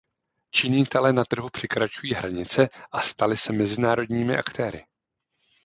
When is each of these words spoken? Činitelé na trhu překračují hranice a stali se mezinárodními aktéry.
Činitelé 0.51 1.13
na 1.13 1.25
trhu 1.25 1.49
překračují 1.49 2.13
hranice 2.13 2.69
a 2.91 3.01
stali 3.01 3.37
se 3.37 3.53
mezinárodními 3.53 4.37
aktéry. 4.37 4.85